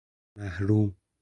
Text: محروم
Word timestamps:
محروم 0.35 0.95